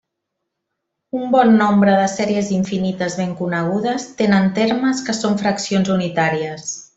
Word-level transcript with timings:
Un 1.19 1.27
bon 1.35 1.51
nombre 1.59 1.97
de 1.99 2.07
sèries 2.13 2.49
infinites 2.55 3.17
ben 3.19 3.35
conegudes 3.43 4.07
tenen 4.23 4.49
termes 4.57 5.05
que 5.11 5.17
són 5.19 5.39
fraccions 5.43 5.93
unitàries. 5.99 6.67